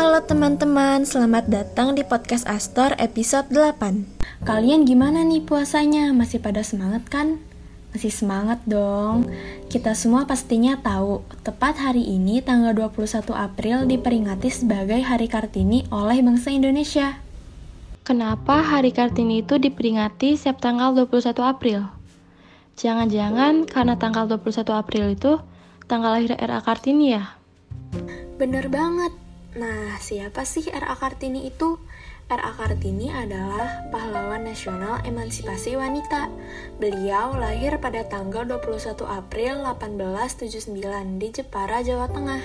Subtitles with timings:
[0.00, 6.08] Halo teman-teman, selamat datang di podcast Astor episode 8 Kalian gimana nih puasanya?
[6.16, 7.36] Masih pada semangat kan?
[7.92, 9.28] Masih semangat dong
[9.68, 16.24] Kita semua pastinya tahu Tepat hari ini tanggal 21 April diperingati sebagai Hari Kartini oleh
[16.24, 17.20] bangsa Indonesia
[18.00, 21.92] Kenapa Hari Kartini itu diperingati setiap tanggal 21 April?
[22.80, 25.36] Jangan-jangan karena tanggal 21 April itu
[25.84, 26.64] tanggal lahir R.A.
[26.64, 27.36] Kartini ya?
[28.40, 29.12] Bener banget.
[29.50, 30.94] Nah, siapa sih R.A.
[30.94, 31.74] Kartini itu?
[32.30, 32.54] R.A.
[32.54, 36.30] Kartini adalah pahlawan nasional emansipasi wanita.
[36.78, 42.42] Beliau lahir pada tanggal 21 April 1879 di Jepara, Jawa Tengah.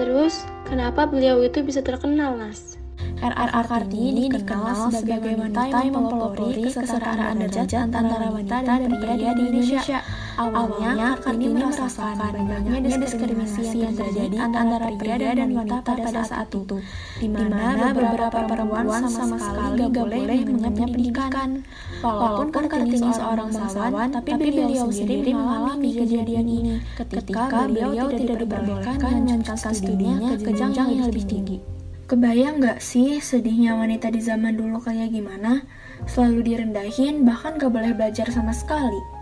[0.00, 2.80] Terus, kenapa beliau itu bisa terkenal, Nas?
[3.20, 10.00] RR Kartini dikenal sebagai wanita yang mempelopori kesetaraan derajat antara wanita dan pria di Indonesia.
[10.36, 16.76] Awalnya, Kartini merasakan banyaknya diskriminasi yang terjadi antara pria dan wanita pada saat itu,
[17.16, 21.64] di mana beberapa perempuan sama sekali gak boleh mengenyam pendidikan.
[22.04, 29.72] Walaupun Kartini seorang bangsawan, tapi beliau sendiri mengalami kejadian ini ketika beliau tidak diperbolehkan melanjutkan
[29.72, 31.58] studinya ke jenjang yang lebih tinggi.
[32.06, 35.64] Kebayang gak sih sedihnya wanita di zaman dulu kayak gimana?
[36.04, 39.15] Selalu direndahin, bahkan gak boleh belajar sama sekali.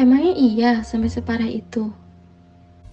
[0.00, 1.92] Emangnya iya sampai separah itu?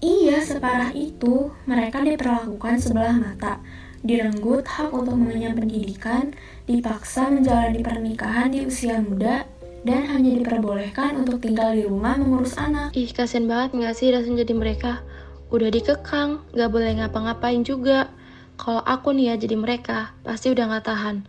[0.03, 1.55] Iya, separah itu.
[1.63, 3.63] Mereka diperlakukan sebelah mata.
[4.03, 6.35] Direnggut hak untuk mengenyam pendidikan,
[6.67, 9.47] dipaksa menjalani pernikahan di usia muda,
[9.87, 12.91] dan hanya diperbolehkan untuk tinggal di rumah mengurus anak.
[12.91, 14.99] Ih, kasian banget gak sih rasanya jadi mereka?
[15.47, 18.11] Udah dikekang, gak boleh ngapa-ngapain juga
[18.59, 21.23] kalau aku nih ya jadi mereka, pasti udah gak tahan.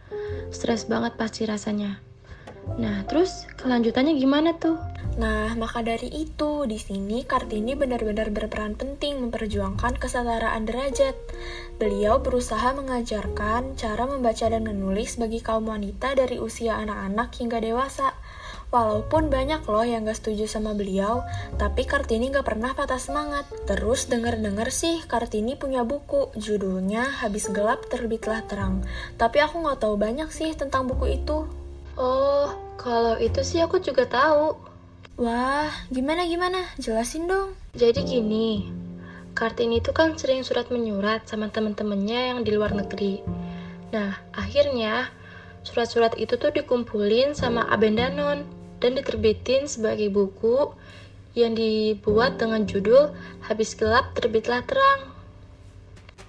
[0.51, 2.03] Stres banget pasti rasanya.
[2.83, 4.77] Nah, terus kelanjutannya gimana tuh?
[5.19, 11.19] Nah, maka dari itu, di sini Kartini benar-benar berperan penting memperjuangkan kesetaraan derajat.
[11.75, 18.15] Beliau berusaha mengajarkan cara membaca dan menulis bagi kaum wanita dari usia anak-anak hingga dewasa.
[18.70, 21.26] Walaupun banyak loh yang gak setuju sama beliau,
[21.59, 23.50] tapi Kartini gak pernah patah semangat.
[23.66, 28.87] Terus denger-denger sih Kartini punya buku, judulnya Habis Gelap Terbitlah Terang.
[29.19, 31.48] Tapi aku gak tahu banyak sih tentang buku itu.
[31.98, 34.68] Oh, kalau itu sih aku juga tahu.
[35.19, 36.79] Wah, gimana-gimana?
[36.79, 37.59] Jelasin dong.
[37.75, 38.71] Jadi gini,
[39.34, 43.27] Kartini itu kan sering surat menyurat sama temen-temennya yang di luar negeri.
[43.91, 45.11] Nah, akhirnya
[45.67, 48.47] surat-surat itu tuh dikumpulin sama Abendanon
[48.79, 50.71] dan diterbitin sebagai buku
[51.35, 53.11] yang dibuat dengan judul
[53.43, 55.03] Habis Gelap Terbitlah Terang.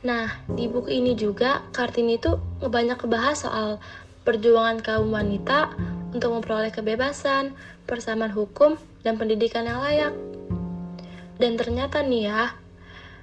[0.01, 3.77] Nah, di buku ini juga Kartini itu ngebanyak kebahas soal
[4.25, 5.77] perjuangan kaum wanita
[6.13, 7.53] untuk memperoleh kebebasan,
[7.85, 10.13] persamaan hukum, dan pendidikan yang layak.
[11.39, 12.53] Dan ternyata nih ya,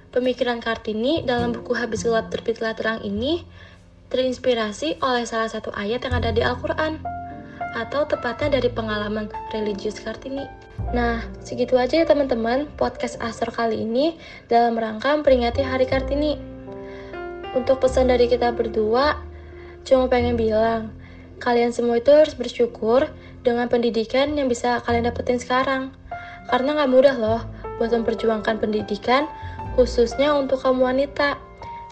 [0.09, 3.45] pemikiran Kartini dalam buku Habis Gelap Terbitlah Terang ini
[4.07, 7.03] terinspirasi oleh salah satu ayat yang ada di Al-Quran
[7.77, 10.47] atau tepatnya dari pengalaman religius Kartini.
[10.95, 14.15] Nah, segitu aja ya teman-teman podcast Astor kali ini
[14.47, 16.39] dalam rangka memperingati Hari Kartini.
[17.53, 19.19] Untuk pesan dari kita berdua,
[19.83, 20.89] cuma pengen bilang,
[21.37, 23.07] kalian semua itu harus bersyukur
[23.45, 25.93] dengan pendidikan yang bisa kalian dapetin sekarang.
[26.47, 27.41] Karena nggak mudah loh
[27.77, 29.29] buat memperjuangkan pendidikan,
[29.77, 31.37] khususnya untuk kaum wanita.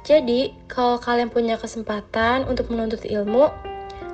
[0.05, 3.49] Jadi, kalau kalian punya kesempatan untuk menuntut ilmu,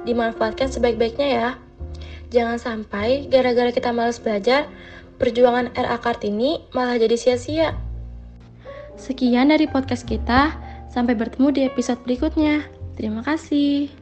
[0.08, 1.50] dimanfaatkan sebaik-baiknya ya.
[2.32, 4.72] Jangan sampai gara-gara kita males belajar,
[5.20, 7.76] perjuangan RA Kartini malah jadi sia-sia.
[8.96, 10.56] Sekian dari podcast kita,
[10.92, 12.64] sampai bertemu di episode berikutnya.
[12.96, 14.01] Terima kasih.